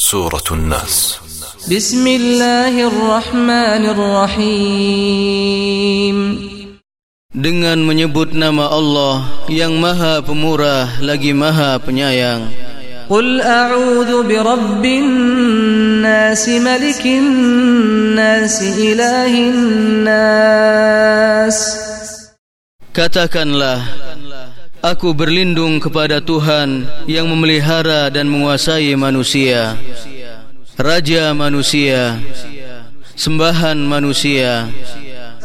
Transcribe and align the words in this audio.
سورة 0.00 0.44
الناس 0.52 1.18
بسم 1.72 2.06
الله 2.06 2.88
الرحمن 2.88 3.82
الرحيم 3.96 5.26
Dengan 7.36 7.80
menyebut 7.84 8.32
nama 8.32 8.68
Allah 8.72 9.24
yang 9.48 9.76
maha 9.80 10.20
pemurah 10.20 11.00
lagi 11.00 11.32
maha 11.32 11.80
penyayang 11.80 12.48
قل 13.08 13.40
أعوذ 13.40 14.28
برب 14.28 14.84
الناس 14.84 16.44
ملك 16.48 17.06
الناس 17.06 18.62
إله 18.62 19.32
الناس 20.36 20.76
Katakanlah 22.92 24.06
Aku 24.86 25.18
berlindung 25.18 25.82
kepada 25.82 26.22
Tuhan 26.22 26.86
yang 27.10 27.26
memelihara 27.26 28.06
dan 28.06 28.30
menguasai 28.30 28.94
manusia 28.94 29.74
Raja 30.81 31.29
manusia 31.37 32.17
Sembahan 33.13 33.77
manusia 33.85 34.65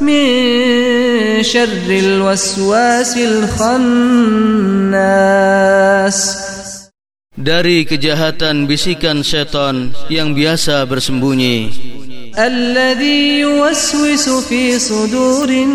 Min 0.00 1.44
syarril 1.44 2.24
waswasil 2.24 3.44
khannas 3.60 4.96
dari 7.36 7.84
kejahatan 7.84 8.64
bisikan 8.64 9.20
setan 9.20 9.92
yang 10.08 10.32
biasa 10.32 10.88
bersembunyi 10.88 11.68
alladhi 12.32 13.44
yuwaswisu 13.44 14.40
fi 14.40 14.80
sudurin 14.80 15.72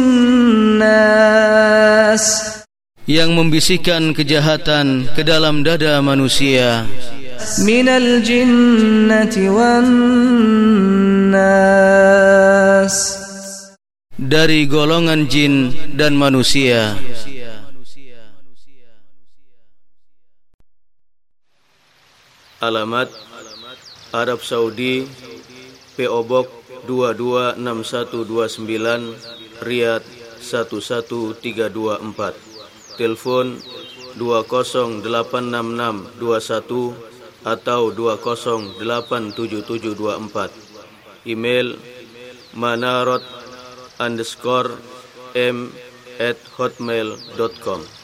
nas 0.81 2.25
yang 3.05 3.37
membisikkan 3.37 4.17
kejahatan 4.17 5.05
ke 5.13 5.21
dalam 5.21 5.61
dada 5.61 6.01
manusia. 6.01 6.89
manusia. 6.89 7.20
من 7.64 7.88
الجنة 7.88 9.34
والناس 9.56 10.36
Dari 14.16 14.64
golongan 14.64 15.28
jin 15.28 15.68
dan 15.92 16.16
manusia 16.16 16.96
Alamat 22.64 23.12
Arab 24.16 24.40
Saudi 24.40 25.04
PO 26.00 26.24
Box 26.24 26.48
226129 26.88 29.60
Riyadh 29.62 30.02
11324 30.40 32.96
Telepon 32.96 33.60
20866621 34.16 37.09
atau 37.41 37.89
20877724 37.93 40.49
Email 41.25 41.77
manarot 42.57 43.21
underscore 44.01 44.71
m 45.37 45.69
at 46.19 46.37
hotmail.com 46.57 48.00